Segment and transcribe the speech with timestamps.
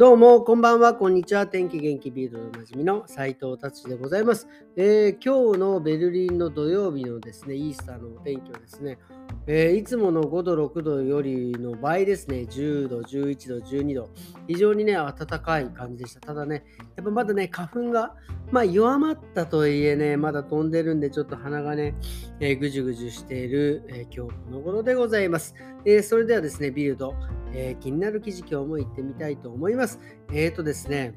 [0.00, 1.46] どうも、こんばんは、こんにちは。
[1.46, 8.98] 天気元気ビールのおなじみの斉藤達でございます、えー、今日のベルリンの土曜日のですね、イースターのお天気はですね、
[9.46, 14.08] えー、いつもの5度、6度よりの倍ですね、10度、11度、12度、
[14.48, 16.20] 非常にね、暖かい感じでした。
[16.20, 16.64] ただね、
[16.96, 18.14] やっぱまだね、花粉が、
[18.50, 21.94] まあ、弱まったとはいえね、まだ飛んでるんで、ちょっと鼻がね、
[22.40, 25.54] えー、ぐじゅぐじゅしている、え今日この頃でございます。
[25.84, 27.14] えそれではですね、ビルド、
[27.52, 29.98] え気になる記事今日も行ってみたいと思います。
[30.32, 31.14] えっ、とですね、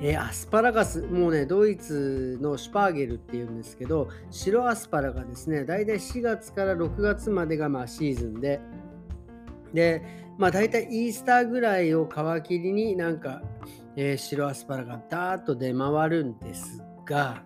[0.00, 8.60] えー、アスパラガス、もうね、ドイツのシュパーゲルっていうんですけど、白アスパラがですね、大体4月から6月までがまあシーズンで、
[9.72, 10.02] で、
[10.38, 13.42] まあ大体イースターぐらいを皮切りになんか、
[13.96, 17.42] えー、白アスパラがダーッと出回るんですが、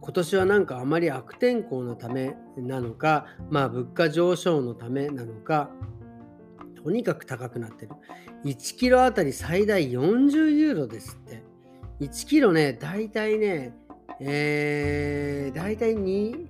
[0.00, 5.70] 今年はなんかあまり悪天候のためなのか、まあ物価上昇のためなのか、
[6.84, 7.92] とにかく高くなってる。
[8.44, 11.42] 1キロあたり最大40ユーロですって。
[12.00, 13.74] 1キロね、大体ね、
[14.20, 16.46] えー、大体2、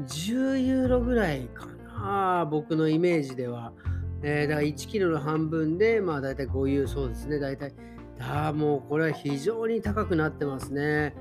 [0.00, 1.66] 10ユーロぐらいか
[2.00, 3.72] な、僕のイメージでは。
[4.22, 7.72] えー、だから1キロの半分で、まあ大体5ユーロ、そうですね、大体。
[8.18, 11.14] ああもうこれは非常に高くなってますね。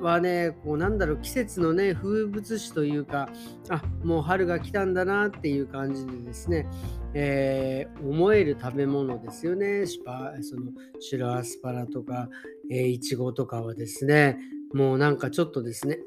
[0.00, 3.28] はね、こうなんだろう、季節のね、風物詩というか、
[3.68, 6.66] あもう春が来たんだなっていう感じでですね、
[7.14, 9.86] えー、思える食べ物ですよね。
[9.86, 12.28] シパその白アスパラとか、
[12.70, 14.38] えー、いちごとかはですね、
[14.72, 15.98] もうなんかちょっとですね、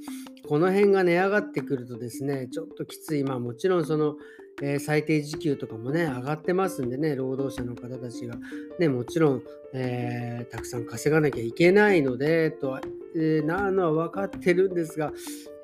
[0.48, 3.24] この辺が値上がってくるとですね、ちょっときつい。
[3.24, 4.16] まあもちろんその、
[4.62, 8.36] えー、最低時給とかもね、上がってますんでね、労働者の方たちが、
[8.78, 9.42] ね、もちろん、
[9.74, 12.80] えー、たくさん稼がなきゃいけないので、とは、
[13.16, 15.12] えー、なのは分かってるんですが、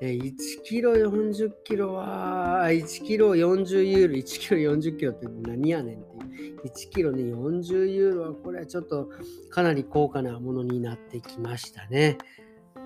[0.01, 9.09] えー、1キロ40キロは、1キロ40ユーロ、1キロ40キロって何やねんっていう、1キロね、40ユーロは、これはちょっと
[9.49, 12.17] かなり高価なものになってきましたね。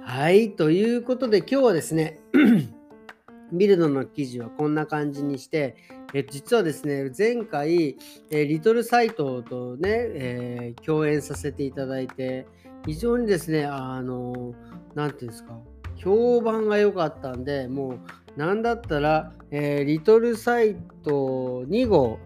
[0.04, 2.20] はい、ということで今日はですね、
[3.54, 5.76] ビルドの記事はこんな感じにして、
[6.14, 7.98] え実はですね、前回、
[8.32, 12.46] えリトルサイトとね、えー、共演させていただいて、
[12.86, 14.54] 非常にですね、あの、
[14.94, 15.58] なんていうんですか、
[15.98, 18.00] 評判が良かったんで、もう、
[18.40, 22.20] なんだったら、えー、リトルサイト2号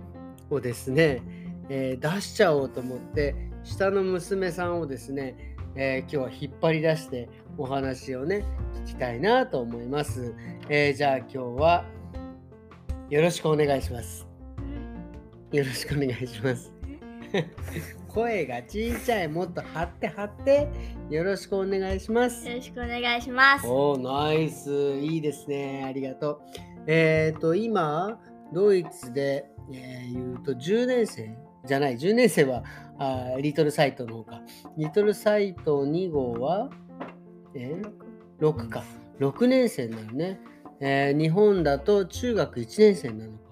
[0.50, 1.22] をですね、
[1.70, 8.44] えー、出しちゃおうと思って、下の娘さんをですね、えー、今日は引っ張り出してお話をね、
[8.86, 10.34] 聞きたいなと思います。
[10.68, 11.86] え、じゃあ今日は
[13.10, 14.28] よろしくお願いします。
[15.52, 16.74] よろしくお願いします。
[18.10, 20.68] 声が小さい、もっと張って張って、
[21.10, 22.48] よろしくお願いします。
[22.48, 23.68] よろしくお願いします。
[23.68, 24.72] おナイス。
[25.00, 25.84] いいですね。
[25.88, 26.42] ありがとう。
[26.88, 28.20] えっ、ー、と、今、
[28.54, 32.64] ドイツで、えー、言うと10年生じゃない、10年生は
[32.98, 34.42] あリトルサイトの方か。
[34.78, 36.70] リトルサイト2号は、
[37.56, 38.84] えー、6か。
[39.20, 40.40] 6年生なのね。
[40.82, 43.50] えー、日本だと中学1年生なのか。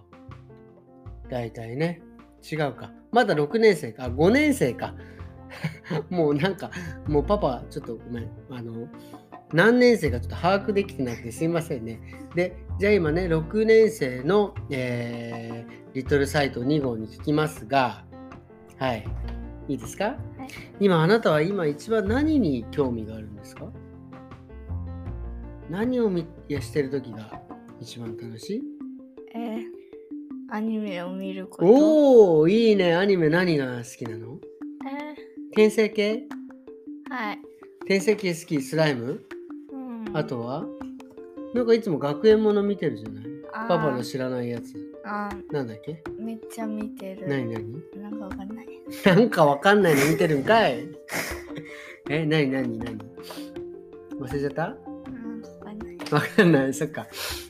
[1.29, 2.01] 大体ね。
[2.51, 2.91] 違うか。
[3.11, 4.03] まだ6年生か。
[4.03, 4.95] 5年生か。
[6.09, 6.71] もうなんか、
[7.07, 8.29] もうパパ、ちょっとごめん。
[8.49, 8.87] あの、
[9.53, 12.01] 何年生かちょっと把握できてなくてすいませんね。
[12.35, 18.03] で、じゃあ今ね、6年生の、えー、リトルサイト2号に聞きますが、
[18.77, 19.05] はい。
[19.69, 20.17] いいですか、はい、
[20.79, 23.71] 今、あなたは今一番何に興味があるんですか？
[25.69, 27.41] 何を見やしてる時が
[27.81, 28.61] 一番楽しい？
[28.61, 28.76] えー、
[30.57, 31.65] アニメを見ること。
[31.67, 32.95] おおいいね。
[32.95, 34.39] アニメ何が好きなの？
[34.87, 36.23] えー、転生系？
[37.11, 37.39] はい。
[37.81, 39.21] 転生系好きスライム、
[39.71, 40.65] うん、あとは？
[41.53, 43.25] なんかいつも学園もの見てるじゃない？
[43.67, 44.73] パパの知らないやつ。
[45.05, 46.01] あなんだっけ？
[46.19, 47.27] めっちゃ見てる。
[47.27, 48.01] 何何？
[48.01, 48.67] なんかわかんない。
[49.05, 50.87] なんかわかんないの見てるんかい？
[52.09, 52.97] え、何何何？
[54.19, 54.75] 忘れちゃった？
[56.15, 56.73] わかんない。
[56.73, 57.05] そっか。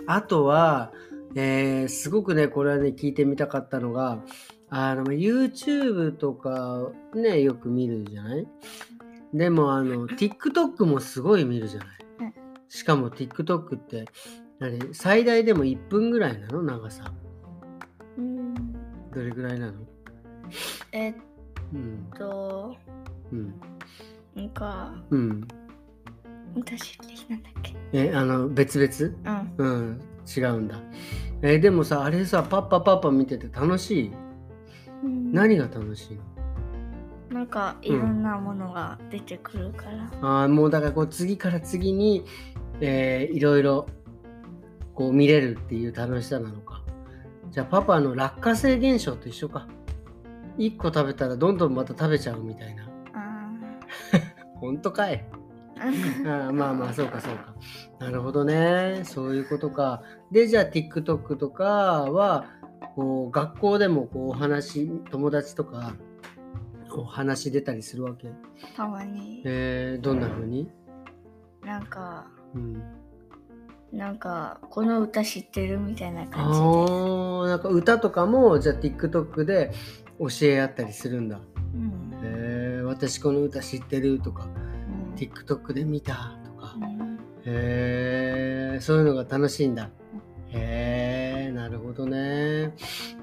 [0.08, 0.92] あとは、
[1.36, 4.24] えー、すごくね、これはね、聞いてみたかったのが、
[4.70, 8.48] あの、YouTube とかね、よく見るじゃない？
[9.34, 11.90] でも、あの、TikTok もすごい見るじゃない、
[12.70, 14.06] しかも TikTok って、
[14.60, 14.94] 何？
[14.94, 16.64] 最大でも1分ぐらいなの？
[16.64, 17.12] 長さ。
[18.18, 18.54] うん。
[19.14, 19.74] どれぐらいなの？
[20.92, 21.14] えっ
[22.18, 22.76] と、
[23.32, 23.54] うん。
[24.36, 25.48] なんか、うん。
[26.56, 26.98] 私
[27.30, 27.76] なんだっけ？
[27.94, 29.16] えあの別々？
[29.58, 30.02] うん、うん、
[30.36, 30.80] 違うんだ。
[31.42, 34.12] えでもさあれさパッパパッパ見てて楽しい、
[35.04, 37.40] うん、何が楽しいの？
[37.40, 42.26] なんかいろんなものが出てくるから、うん、ああもうだからこう次から次に、
[42.82, 43.88] えー、いろいろ
[44.96, 46.82] こう見れるっていう楽しさなのか。
[47.52, 49.68] じゃあパパの落花生現象と一緒か。
[50.58, 52.90] 1個食べたらどんどんまた食べちゃうみたいな。
[53.14, 53.52] あ
[54.60, 55.24] 本当かい？
[55.32, 55.37] ー
[55.82, 57.54] あーまあまあそうかそうか。
[58.00, 59.02] なるほどね。
[59.04, 60.02] そういうことか。
[60.32, 62.46] でじゃあ TikTok とかは
[62.96, 65.94] こう学校でもこうお話友達とか
[66.92, 68.30] お話出たりするわけ？
[68.76, 70.70] たまにえー、どんな風に、
[71.64, 72.82] なんかうん、
[73.92, 79.72] なんかこの歌知ってるみたいなあ感じでーなんか歌とかもじゃあ TikTok で
[80.20, 81.40] 教え合ったりするんだ。
[81.74, 84.67] うんえー、私この歌知ってるとかうん
[85.18, 86.76] TikTok で見たとか。
[86.76, 87.18] うん
[87.50, 89.90] へえそういうのが楽しいんだ。
[90.50, 92.74] へえなるほどね。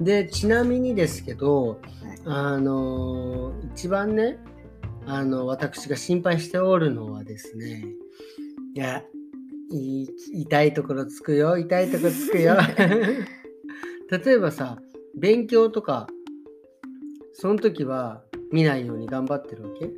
[0.00, 1.81] でちなみにですけど
[2.25, 4.38] あの一番ね
[5.06, 7.85] あの私が心配しておるのはですね
[8.75, 9.02] いや
[9.70, 12.56] い痛いところつくよ痛いところつくよ。
[14.11, 14.79] 例えばさ
[15.19, 16.06] 勉強とか
[17.35, 19.91] その時は見ないように頑張ってるわけ？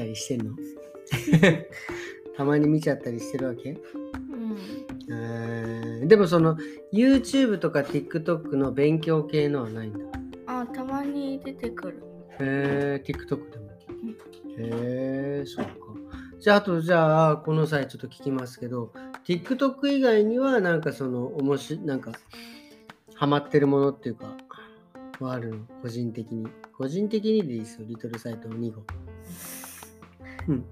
[0.00, 0.54] たりしてんの？
[2.36, 3.72] たまに見ちゃったりしてるわけ？
[3.72, 3.78] うん
[5.10, 6.56] えーでもその
[6.92, 9.98] YouTube とか TikTok の勉強系のはないんだ？
[10.46, 12.02] あたまに出てくる
[12.40, 13.70] へえ TikTok でも。
[14.58, 15.72] へえそっか。
[16.38, 18.92] じゃああとじゃあこの際ちょっと聞きますけど
[19.26, 22.12] TikTok 以外にはなんかその面白いなんか
[23.14, 24.34] ハマってるものっていうか
[25.20, 25.58] はあるの？
[25.82, 26.46] 個人的に。
[26.78, 28.82] 個人的にでいいですよリトルサイトの2号。
[30.48, 30.64] うん。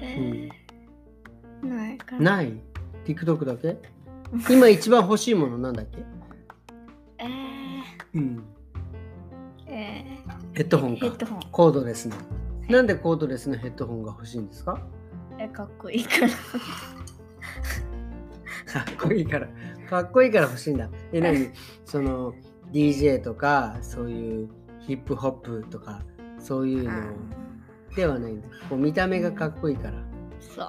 [0.00, 2.52] えーないかなない
[3.06, 3.76] ?TikTok だけ？
[4.50, 6.04] 今一番欲しいものなんだっけ？
[7.18, 7.24] え
[8.14, 8.44] うん。
[9.66, 10.04] ーえ
[10.52, 11.18] ヘッドホンかーヘッ。
[11.18, 12.16] ドホンコードレスの。
[12.68, 14.78] なんでコードレスのヘッドホンが欲しいんですか？
[15.38, 16.28] えかっこいいから
[18.84, 19.48] かっこいいから。
[19.88, 20.88] かっこいいから欲しいんだ。
[21.12, 21.50] え、何？
[21.84, 22.34] その
[22.72, 24.48] DJ とか、そういう
[24.80, 26.02] ヒップホップとか、
[26.38, 26.92] そういうの
[27.96, 28.48] ではないんだ。
[28.68, 29.98] こう見た目がかっこいいから。
[30.40, 30.66] そう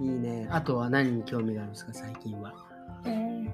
[0.04, 0.48] いいね。
[0.50, 2.54] あとは何に興味があるんですか、最近は。
[3.04, 3.50] えー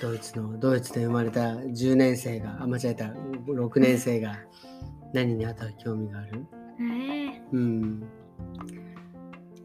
[0.00, 3.04] ドイツの、ドイツで生まれた10年生が、あ、間違えた、
[3.46, 4.36] 6年生が
[5.12, 6.46] 何にあとは興味がある？
[6.80, 8.02] えーうん。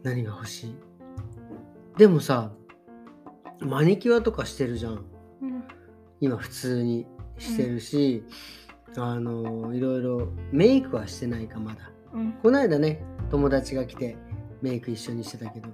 [0.04, 0.76] 何が欲しい？
[1.98, 2.52] でもさ、
[3.60, 4.92] マニキュアとかしてるじゃん。
[5.42, 5.64] うん
[6.20, 7.06] 今普通に
[7.38, 8.22] してるし、
[8.96, 11.90] あの、いろいろメイクはしてないかまだ。
[12.14, 14.16] うんこの間ね、友達が来て
[14.62, 15.68] メイク一緒にしてたけど、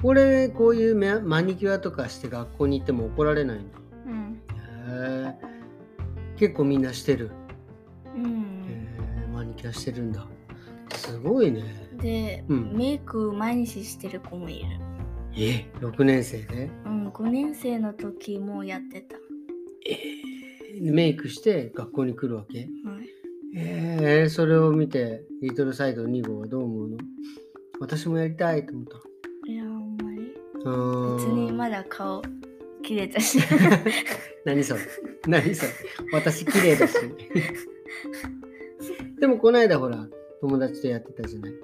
[0.00, 3.78] これ、こういうメマニキュアとかして学校に行っても怒られないんだ。
[4.06, 5.34] うんへえ。
[6.36, 7.30] 結構みんなしてる。
[8.14, 8.64] うん
[9.34, 10.26] マニキュアしてるんだ。
[10.94, 11.62] すごいね。
[12.00, 14.66] で、うんメイク毎日してる子もいる
[15.36, 16.70] え、6年生で？
[16.86, 19.16] うん5年生の時もやってた
[20.80, 22.68] メイクして学校に来るわけ？
[22.84, 23.08] はい。
[23.56, 26.98] えー、それを見て、リトルサイド2号はどう思うの？
[27.80, 28.96] 私もやりたいと思った。
[29.50, 30.34] いやあんまり
[31.16, 32.22] 別にまだ顔
[32.82, 33.38] 切れたし
[34.44, 34.80] 何それ？
[35.26, 35.72] 何それ？
[36.12, 36.94] 私綺麗だし。
[39.18, 40.06] でもこの間ほら、
[40.40, 41.52] 友達とやってたじゃない？
[41.52, 41.62] はい。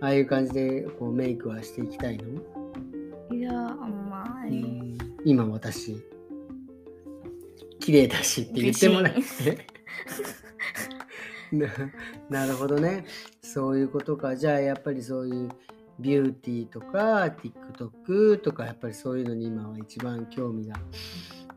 [0.00, 2.24] ああいう感じでこうメイクはしていきたいの、
[3.36, 4.98] いやあんまうりん。
[5.24, 5.96] 今私、
[7.86, 9.66] 綺麗だしって言ってもらえ
[11.52, 11.68] な
[12.28, 13.04] なるほどね。
[13.40, 14.34] そういうことか。
[14.34, 15.48] じゃあやっぱりそういう
[16.00, 17.32] ビューティーとか
[18.06, 20.74] TikTok とかやっぱりそういうのに今は一番興味が、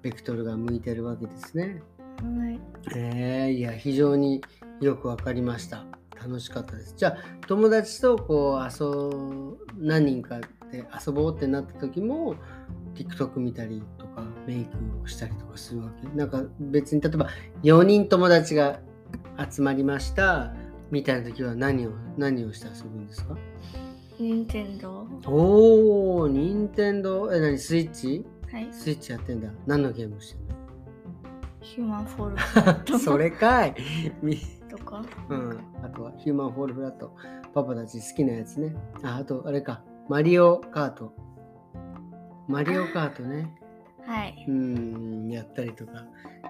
[0.04, 1.82] ベクトルが向いてるわけですね。
[2.22, 2.60] はい
[2.96, 4.42] えー、いや、非常に
[4.82, 5.84] よくわかりました。
[6.16, 6.94] 楽しかったです。
[6.96, 7.18] じゃあ
[7.48, 10.40] 友達とこう遊何人か
[10.72, 12.36] で遊ぼうってなった時も
[12.96, 17.30] TikTok 見たりとかメイクをしたりとかするわけなんか別に例えば
[17.64, 18.80] 4人友達が
[19.52, 20.54] 集まりました
[20.92, 23.36] みたいな時は何を何をして遊ぶんですか？
[24.20, 28.26] 任天堂おー、任天堂え、何スイッチ？
[28.52, 29.50] はいスイッチやってんだ。
[29.66, 30.40] 何のゲームしてん
[31.62, 33.76] ヒューマンフォールの それかい
[34.22, 34.38] み
[34.70, 35.60] とかうん。
[35.84, 37.16] あとはヒューマンフォールフラット。
[37.54, 38.76] パパたち好きなやつね。
[39.04, 39.82] あ、あとあれか。
[40.10, 41.14] マリオカート。
[42.48, 43.54] マリオカートね。
[44.08, 46.04] はいうん、やったりとか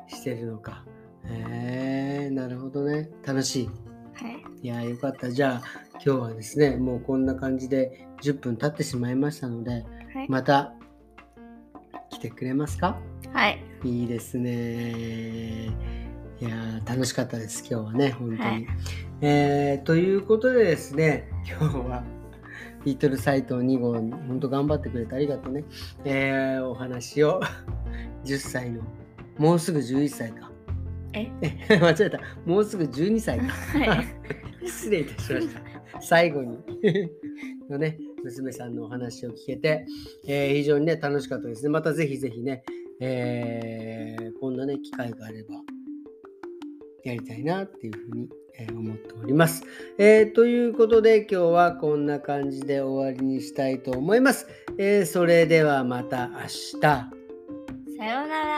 [0.07, 0.85] してるのか。
[1.25, 3.09] へえ、なるほどね。
[3.25, 3.69] 楽しい。
[4.13, 5.29] はいいやーよかった。
[5.29, 5.61] じゃあ
[5.95, 9.71] 今日はですね、もうこんな感じで10分経ってしまいましたので、
[10.13, 10.73] はいまた
[12.09, 12.97] 来てくれますか？
[13.33, 15.65] はいいいですね。
[16.39, 18.39] いやー楽しかったです、今日はね、本当に。
[18.39, 18.67] はい
[19.19, 22.03] えーということでですね、今日は
[22.85, 25.63] リトルサイト2号、本当頑張ってくれてありがとうね。
[26.05, 27.39] えーお話を
[28.25, 28.81] 10歳の
[29.37, 30.51] もうすぐ11歳か。
[31.13, 31.27] え？
[31.41, 32.19] え 間違えた。
[32.45, 33.45] もうすぐ12歳か。
[33.47, 34.07] はい。
[34.67, 35.61] 失礼いたしました。
[36.01, 36.57] 最後に
[37.69, 39.85] のね、娘さんのお話を聞けて、
[40.27, 41.69] えー非常にね、楽しかったですね。
[41.69, 42.63] またぜひぜひね、
[42.99, 45.55] えーこんなね、機会があれば、
[47.03, 49.63] やりたいなっていうふうに、え思っております、
[49.97, 54.47] えーということで、今日はこんな感じで終わりにしたいと思います。
[54.77, 56.79] えーそれではまた明日。
[56.81, 58.48] さようなら。